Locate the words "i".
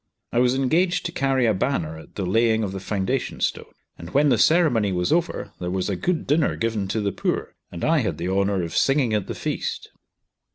0.31-0.39, 7.85-7.99